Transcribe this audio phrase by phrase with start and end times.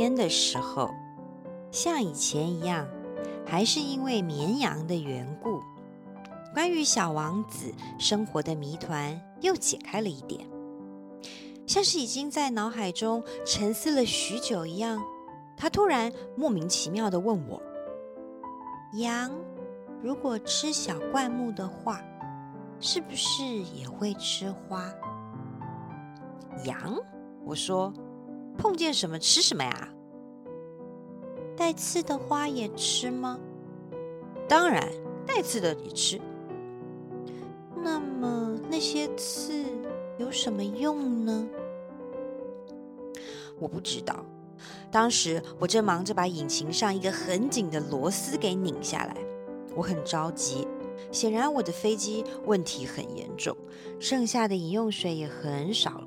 [0.00, 0.94] 天的时候，
[1.70, 2.88] 像以前一样，
[3.44, 5.60] 还是因为绵羊的缘故，
[6.54, 10.48] 关于小王子生活的谜团又解开了一点，
[11.66, 15.02] 像是已经在脑海中沉思了许久一样。
[15.54, 17.60] 他突然莫名其妙的问我
[18.96, 19.30] ：“羊
[20.02, 22.00] 如果吃小灌木的话，
[22.80, 24.90] 是不是也会吃花？”
[26.64, 26.96] 羊，
[27.44, 27.92] 我说，
[28.60, 29.88] 碰见什么吃什么呀？
[31.56, 33.38] 带刺的花也吃吗？
[34.46, 34.86] 当然，
[35.26, 36.20] 带刺的也吃。
[37.74, 39.64] 那么那些刺
[40.18, 41.48] 有什么用呢？
[43.58, 44.24] 我不知道。
[44.90, 49.16] 当时我正忙着把引擎上一个很紧的螺丝给拧下来，
[49.74, 50.68] 我很着急。
[51.10, 53.56] 显然我的飞机问题很严重，
[53.98, 56.06] 剩下的饮用水也很少了，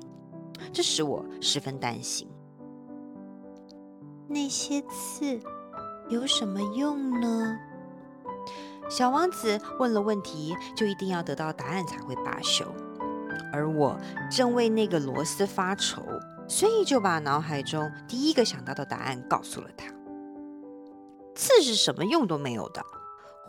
[0.72, 2.28] 这使我十分担心。
[4.28, 5.40] 那些刺
[6.08, 7.58] 有什么用呢？
[8.88, 12.64] 小王子问了问题，就一定要得到答案才会罢休，
[13.52, 13.98] 而我
[14.30, 16.02] 正为那个螺丝发愁。
[16.46, 19.86] 所以就把脑海中第一个想到的答案告诉了他。
[21.34, 22.84] 刺是什么用都没有的，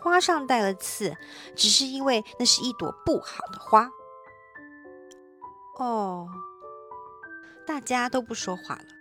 [0.02, 1.14] 花上带了刺，
[1.58, 3.90] 只是因为那是一朵不好的花。
[5.78, 6.30] 哦，
[7.68, 8.95] 大家都不说话了。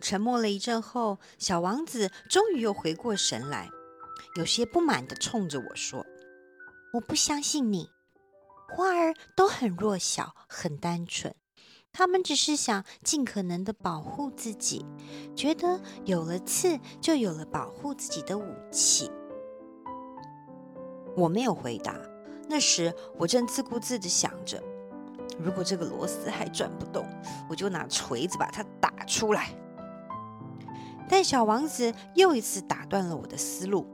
[0.00, 3.68] 沉默了一阵后，小王子终于又回过神来，
[4.36, 6.04] 有些不满地冲着我说
[6.94, 7.90] ：“我不相信你，
[8.68, 11.34] 花儿都很弱小，很单纯。”
[11.94, 14.86] 他们只是想尽可能的保护自己，
[15.36, 19.10] 觉得有了刺就有了保护自己的武器。
[21.14, 21.94] 我没有回答。
[22.48, 24.62] 那时我正自顾自的想着，
[25.38, 27.06] 如果这个螺丝还转不动，
[27.48, 29.54] 我就拿锤子把它打出来。
[31.08, 33.86] 但小王子又一次打断了我的思路。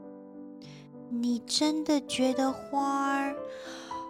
[1.09, 3.35] 你真的觉得花儿？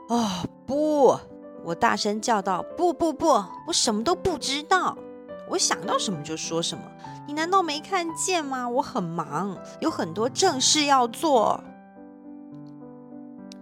[0.09, 0.27] 哦，
[0.65, 1.17] 不！
[1.63, 3.27] 我大声叫道：“不不不！
[3.67, 4.97] 我什么都不知道，
[5.49, 6.83] 我想到什么就说什么。
[7.27, 8.67] 你难道没看见吗？
[8.67, 11.61] 我很忙，有很多正事要做。”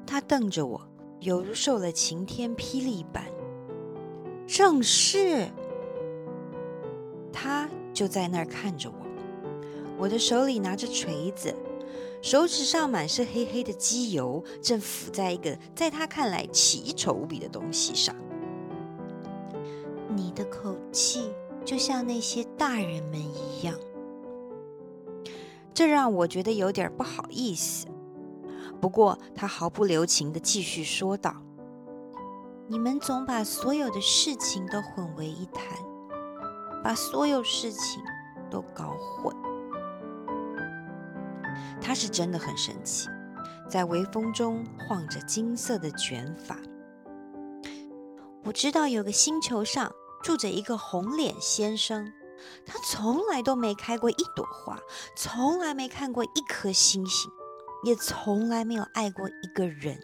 [0.05, 0.81] 他瞪着我，
[1.19, 3.23] 犹如受了晴天霹雳般。
[4.45, 5.47] 正事？
[7.33, 9.06] 他就在那儿看着我，
[9.97, 11.53] 我的手里拿着锤子。
[12.19, 18.15] 手指上满是黑黑的机油，正浮在一个在他看来奇丑无比的东西上。
[20.15, 21.31] 你的口气
[21.63, 23.75] 就像那些大人们一样，
[25.75, 27.85] 这让我觉得有点不好意思。
[28.81, 31.35] 不过他毫不留情地继续说道
[32.67, 35.63] ：“你们总把所有的事情都混为一谈，
[36.83, 38.01] 把所有事情
[38.49, 39.35] 都搞混。”
[41.87, 43.07] 他是真的很神奇，
[43.69, 46.59] 在微风中晃着金色的卷发。
[48.43, 49.89] 我知道有个星球上
[50.21, 52.11] 住着一个红脸先生，
[52.65, 54.77] 他从来都没开过一朵花，
[55.15, 57.31] 从来没看过一颗星星，
[57.85, 59.97] 也从来没有爱过一个人。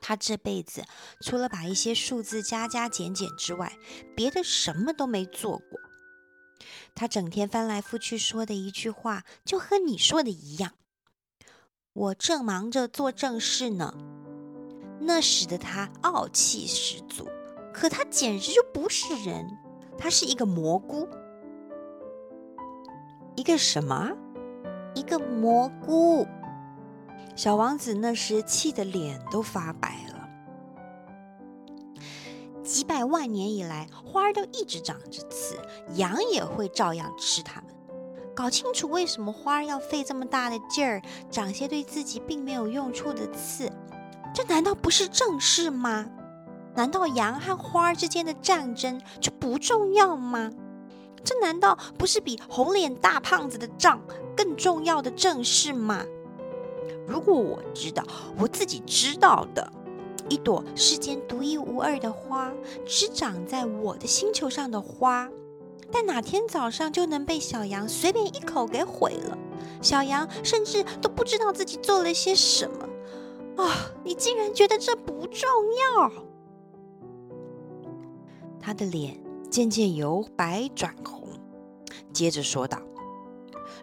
[0.00, 0.84] 他这辈子
[1.22, 3.72] 除了把一些数字加加减减之外，
[4.14, 5.80] 别的什么都没做过。
[6.94, 10.72] 他整天翻来覆去说的一句话，就和你说的一样。
[11.92, 13.94] 我正忙着做正事呢，
[15.00, 17.28] 那时的他傲气十足，
[17.72, 19.46] 可他简直就不是人，
[19.96, 21.08] 他是一个蘑菇。
[23.36, 24.10] 一个什么？
[24.94, 26.26] 一个蘑菇。
[27.36, 30.13] 小王子那时气得脸都发白了。
[32.74, 35.56] 几百万年以来，花儿都一直长着刺，
[35.94, 37.70] 羊也会照样吃它们。
[38.34, 43.70] 搞清楚为什么花儿要费这么大的劲儿，长些对自己并没有用处的刺，
[44.34, 46.10] 这难道不是正事吗？
[46.74, 50.50] 难道羊和花儿之间的战争就不重要吗？
[51.22, 54.02] 这难道不是比红脸大胖子的仗
[54.36, 56.04] 更重要的正事吗？
[57.06, 58.02] 如果我知道，
[58.36, 59.72] 我自己知道的。
[60.28, 62.52] 一朵世间独一无二的花，
[62.86, 65.28] 只长在我的星球上的花，
[65.92, 69.36] 但哪天早上就能被小羊随便一口给毁了。
[69.82, 72.88] 小羊甚至都不知道自己做了些什么。
[73.62, 75.48] 啊、你竟然觉得这不重
[75.98, 76.12] 要？
[78.58, 81.28] 他的脸渐渐由白转红，
[82.12, 82.80] 接着说道：“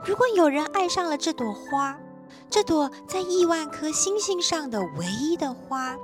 [0.03, 1.97] 如果有人爱上了这朵花，
[2.49, 5.95] 这朵在亿万颗星星上的唯一的花。”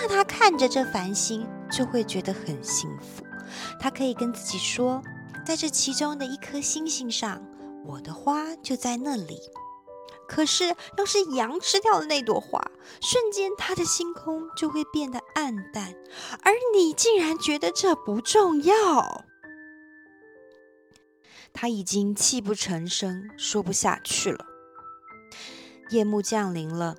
[0.00, 3.24] 那他看着这繁星，就会觉得很幸福。
[3.80, 5.02] 他可以跟自己说
[5.44, 7.42] ：“在这其中的一颗星星上，
[7.84, 9.40] 我的花就在那里。
[10.28, 12.62] 可是，要是羊吃掉了那朵花，
[13.00, 15.94] 瞬间他的星空就会变得暗淡，
[16.42, 19.24] 而你竟然觉得这不重要。
[21.52, 24.46] 他已经泣不成声，说不下去了。
[25.90, 26.94] 夜幕降临了，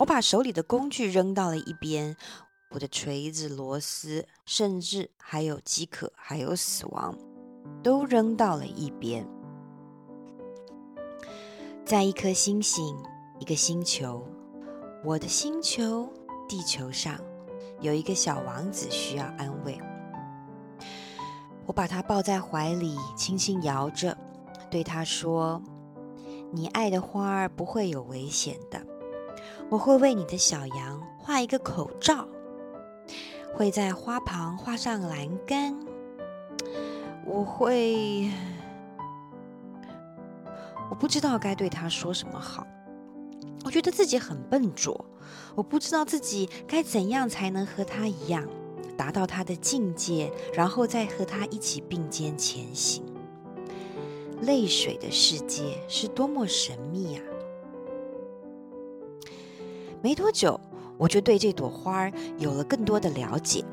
[0.00, 2.16] 我把手里的工具扔到了一边，
[2.70, 7.14] 我的锤子、螺丝，甚至还有饥渴，还有死亡，
[7.82, 9.28] 都扔到了一边。
[11.84, 12.96] 在一颗星星，
[13.40, 14.26] 一个星球，
[15.04, 16.10] 我的星球，
[16.48, 17.20] 地球上，
[17.82, 19.78] 有一个小王子需要安慰。
[21.66, 24.16] 我把他抱在怀里，轻轻摇着，
[24.70, 25.60] 对他说
[26.52, 28.80] ：“你爱的花儿不会有危险的。
[29.70, 32.26] 我会为你的小羊画一个口罩，
[33.54, 35.78] 会在花旁画上栏杆。
[37.24, 38.28] 我会……”
[40.90, 42.66] 我不知道该对他说什么好，
[43.64, 45.04] 我觉得自己很笨拙，
[45.54, 48.44] 我不知道自己该怎样才能和他一样，
[48.96, 53.04] 达到他的境界，然后再和他一起并肩前行。
[54.42, 57.22] 泪水的世界是多么神秘啊！
[60.02, 60.60] 没多久，
[60.98, 63.64] 我就对这朵花儿有了更多的了解。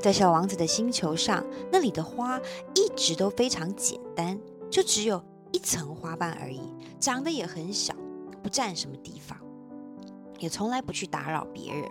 [0.00, 2.40] 在小王子的星球上，那里的花
[2.74, 4.38] 一直都非常简单，
[4.70, 5.22] 就只有。
[5.54, 6.62] 一层花瓣而已，
[6.98, 7.94] 长得也很小，
[8.42, 9.36] 不占什么地方，
[10.38, 11.84] 也从来不去打扰别人。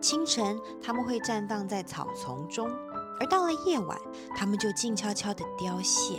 [0.00, 2.68] 清晨，它们会绽放在草丛中，
[3.20, 3.96] 而到了夜晚，
[4.34, 6.16] 它们就静悄悄地凋谢。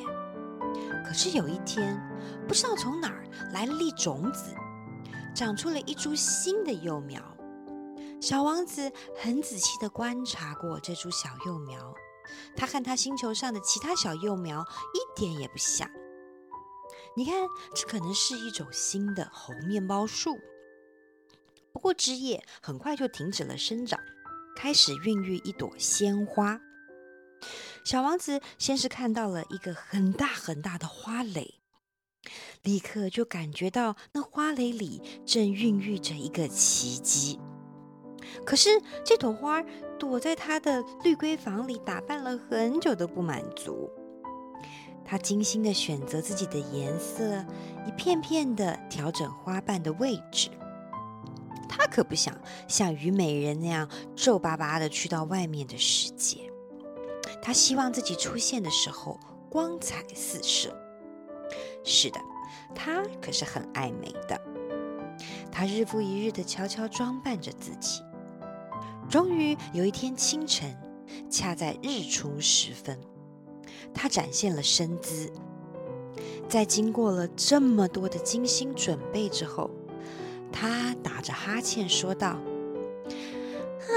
[1.06, 2.02] 可是有一天，
[2.48, 4.56] 不知道从哪儿来了粒种子，
[5.34, 7.22] 长出了一株新的幼苗。
[8.22, 11.94] 小王子很仔细地观察过这株小幼苗，
[12.56, 14.64] 他和他星球上的其他小幼苗
[14.94, 15.90] 一点也不像。
[17.16, 17.34] 你看，
[17.74, 20.38] 这可能是一种新的猴面包树。
[21.74, 24.00] 不过枝叶很快就停止了生长，
[24.56, 26.62] 开始孕育一朵鲜花。
[27.84, 31.61] 小王子先是看到了一个很大很大的花蕾，
[32.64, 37.40] 立刻就感觉到那花蕾里正孕育着一个奇迹。
[38.46, 38.70] 可是
[39.04, 39.64] 这朵花
[40.00, 43.90] 躲在他的绿闺房里打扮了很久都不满足。
[45.04, 47.46] 他精心地选择自己的颜色，
[47.86, 50.50] 一片片地调整花瓣的位置。
[51.68, 52.34] 他可不想
[52.68, 56.52] 像虞美人那样皱巴巴的去到外面的世界。
[57.42, 59.20] 他希望自己出现的时候
[59.50, 60.70] 光彩四射。
[61.84, 62.20] 是的，
[62.74, 64.40] 他可是很爱美的。
[65.52, 68.02] 他日复一日地悄悄装扮着自己。
[69.10, 70.76] 终于有一天清晨，
[71.30, 72.98] 恰在日出时分。
[73.94, 75.30] 他展现了身姿，
[76.48, 79.70] 在经过了这么多的精心准备之后，
[80.52, 82.40] 他打着哈欠说道
[83.84, 83.92] ：“啊，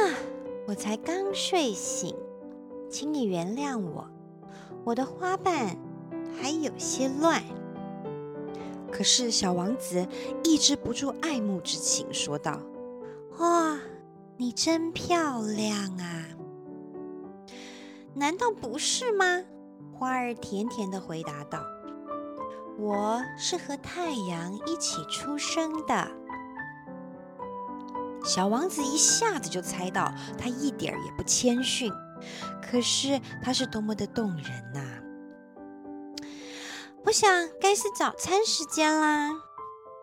[0.67, 2.17] 我才刚睡醒，
[2.91, 4.11] 请你原谅我，
[4.85, 5.77] 我的花瓣
[6.41, 7.41] 还有些乱。”
[8.97, 10.07] 可是小王子
[10.45, 12.61] 抑制不住爱慕之情，说道
[13.41, 13.77] ：“哇，
[14.37, 16.29] 你真漂亮啊！
[18.15, 19.43] 难道不是吗？”
[19.93, 21.65] 花儿甜甜地回答道
[22.79, 26.09] ：“我是和太阳一起出生的。”
[28.25, 31.93] 小王子一下子就猜到，他一点也不谦逊。
[32.63, 34.81] 可是他是多么的动人呐、
[37.05, 37.29] 我想
[37.61, 39.31] 该是早餐时间啦。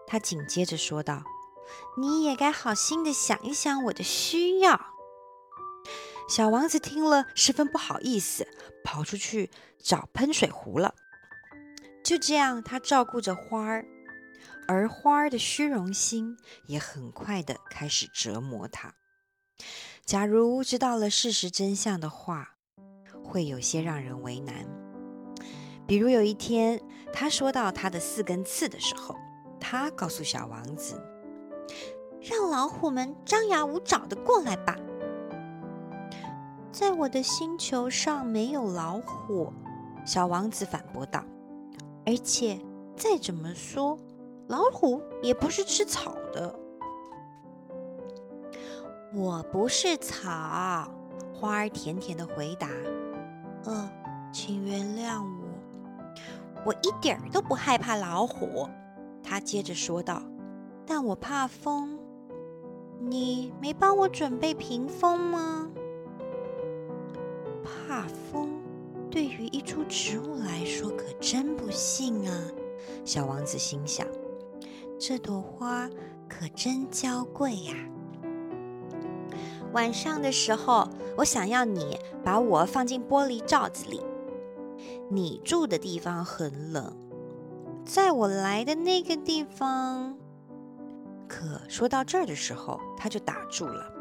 [0.08, 1.24] 他紧接着说道
[1.98, 4.80] ：“你也该好心的想一想我的需要。”
[6.30, 8.48] 小王子听了，十分不好意思，
[8.84, 10.94] 跑出去找喷水壶了。
[12.04, 13.86] 就这样，他照顾着花儿，
[14.68, 18.94] 而花儿的虚荣心也很快地开始折磨他。
[20.06, 22.56] 假如知道了事实真相的话，
[23.24, 24.81] 会有些让人为难。
[25.92, 26.80] 比如有一天，
[27.12, 29.14] 他说到他的四根刺的时候，
[29.60, 30.96] 他告诉小王子
[32.24, 34.78] ：“让老虎们张牙舞爪地过来吧。”
[36.72, 39.52] 在我的星球上没有老虎，
[40.06, 41.26] 小王子反驳道。
[42.06, 42.58] 而且
[42.96, 44.00] 再怎么说，
[44.48, 46.58] 老虎也不是吃草的。
[49.14, 50.90] 我不是草，
[51.34, 52.70] 花儿甜甜的回答。
[53.66, 53.92] 呃，
[54.32, 55.41] 请原谅我
[56.66, 58.68] 我，一点儿都不害怕老虎。
[59.24, 60.22] 他接着说道。
[60.86, 61.98] 但我怕风。
[63.00, 65.70] 你没帮我准备屏风吗？
[67.64, 68.50] 怕风，
[69.10, 72.34] 对于一株植物来说可真不幸啊！
[73.06, 74.06] 小王子心想
[75.00, 75.90] ：“这朵花
[76.28, 77.74] 可真娇贵呀！”
[79.72, 80.88] 晚上的时候，
[81.18, 84.02] 我想要你把我放进玻璃罩子里。
[85.14, 86.96] 你住的地方很冷，
[87.86, 90.16] 在我来的那个地方……
[91.28, 93.92] 可说到这儿的时候，他就打住了。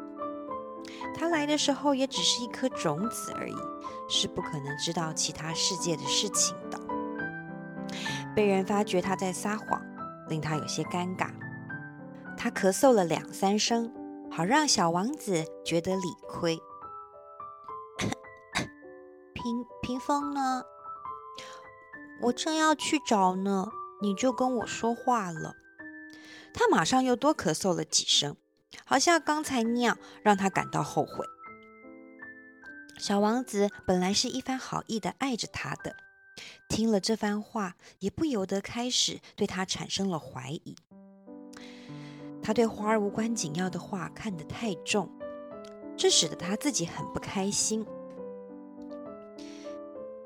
[1.12, 3.56] 他来的时候也只是一颗种子而已，
[4.08, 6.78] 是不可能知道其他世界的事情的。
[8.32, 9.82] 被人发觉他在撒谎，
[10.28, 11.28] 令他有些尴尬。
[12.38, 13.92] 他咳嗽了两三声，
[14.30, 16.56] 好让小王子觉得理亏。
[19.34, 20.62] 屏屏风呢？
[22.22, 23.68] 我正要去找呢，
[24.02, 25.56] 你就跟我说话了。
[26.52, 28.36] 他马上又多咳嗽了几声。
[28.84, 31.26] 好像刚才那样，让他感到后悔。
[32.98, 35.96] 小王子本来是一番好意的爱着他的，
[36.68, 40.76] 听了这番话，也不由得开始对他产生了怀疑。
[42.42, 45.10] 他对花儿无关紧要的话看得太重，
[45.96, 47.84] 这使得他自己很不开心。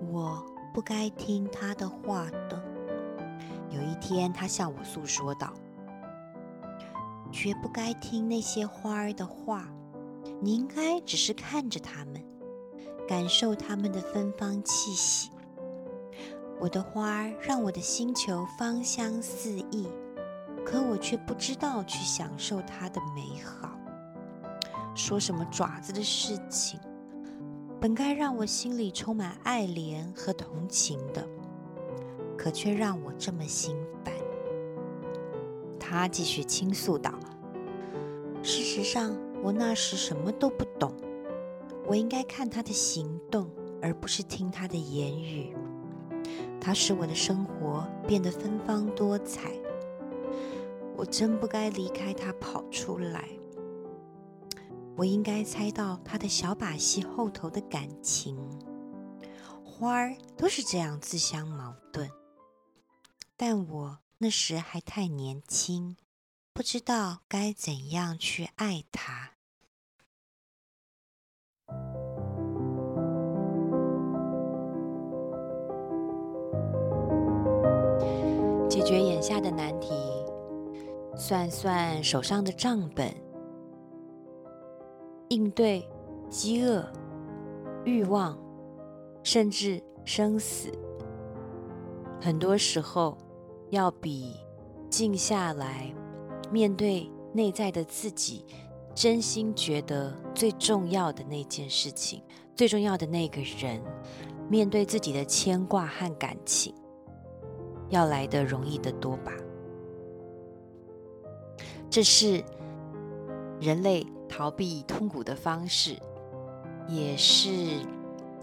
[0.01, 2.61] 我不该听他的话的。
[3.71, 5.53] 有一天，他向我诉说道。
[7.31, 9.69] 绝不该听那些花儿的话，
[10.41, 12.21] 你应该只是看着它们，
[13.07, 15.31] 感受它们的芬芳气息。
[16.59, 19.89] 我的花儿让我的星球芳香四溢，
[20.67, 23.71] 可我却不知道去享受它的美好。
[24.97, 26.81] 说什么爪子的事情，
[27.85, 31.23] 本该让我心里充满爱怜和同情的，
[32.35, 34.15] 可却让我这么心烦。
[35.79, 37.13] 他继续倾诉道
[38.43, 40.95] ：“事实上，我那时什么都不懂。
[41.87, 43.51] 我应该看他的行动，
[43.83, 45.55] 而不是听他的言语。
[46.59, 49.53] 他使我的生活变得芬芳多彩。
[50.97, 53.29] 我真不该离开他跑出来。
[54.97, 58.37] 我应该猜到他的小把戏后头的感情。
[59.65, 62.11] 花儿都是这样自相矛盾，
[63.37, 65.97] 但我。”那时还太年轻，
[66.55, 69.33] 不知道该怎样去爱他。
[78.71, 79.93] 解决眼下的难题，
[81.19, 83.15] 算算手上的账本，
[85.35, 85.85] 应对
[86.31, 86.87] 饥饿、
[87.85, 88.39] 欲望，
[89.25, 90.71] 甚至生死。
[92.21, 93.19] 很多时候。
[93.71, 94.37] 要比
[94.89, 95.93] 静下来
[96.49, 98.45] 面对内在的自己，
[98.95, 102.23] 真心觉得最重要的那件事情，
[102.55, 103.83] 最重要的那个人，
[104.49, 106.73] 面对自己的牵挂和感情，
[107.89, 109.33] 要来的容易得多吧？
[111.91, 112.45] 这是
[113.61, 115.97] 人类逃避痛苦的方式，
[116.89, 117.49] 也是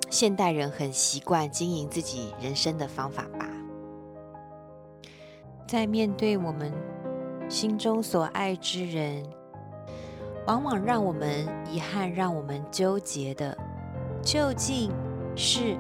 [0.10, 3.48] 现代人很习惯经营自己人生的方法吧。
[5.68, 6.72] 在面对我们
[7.48, 9.26] 心中所爱之人，
[10.46, 13.58] 往往让我们遗憾、让我们纠结的，
[14.22, 14.92] 究竟
[15.36, 15.78] 是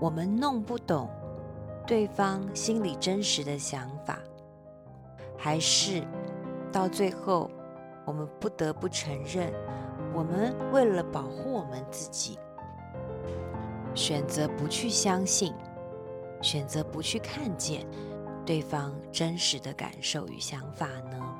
[0.00, 1.08] 我们弄不懂
[1.86, 4.18] 对方心里真实的想法，
[5.36, 6.04] 还是
[6.70, 7.50] 到最后
[8.04, 9.52] 我们不得不承认，
[10.12, 12.38] 我们为了保护我们自己，
[13.94, 15.54] 选择不去相信，
[16.40, 17.86] 选择不去看见。
[18.44, 21.36] 对方真实的感受与想法呢？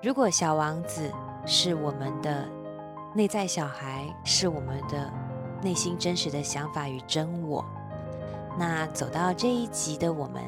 [0.00, 1.10] 如果小王子
[1.44, 2.48] 是我们的
[3.16, 5.12] 内在小孩，是我们的
[5.60, 7.64] 内心真实的想法与真我，
[8.56, 10.40] 那走到这一集的我们，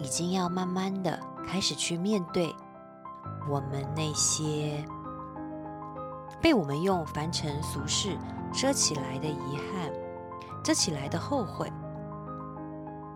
[0.00, 2.54] 已经要慢慢的开始去面对
[3.48, 4.84] 我们那些
[6.40, 8.16] 被我们用凡尘俗事
[8.52, 9.90] 遮起来的遗憾，
[10.62, 11.72] 遮起来的后悔。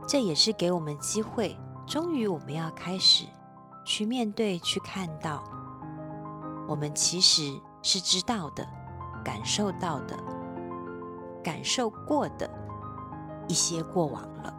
[0.08, 3.24] 这也是给我们机会，终于我们要开始
[3.84, 5.44] 去面对、去看到，
[6.66, 7.42] 我们其实
[7.82, 8.66] 是知道的、
[9.24, 10.16] 感受到的、
[11.44, 12.50] 感受过的
[13.46, 14.52] 一些过往了。